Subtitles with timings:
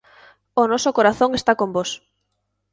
[0.61, 1.91] O noso corazón está con vós.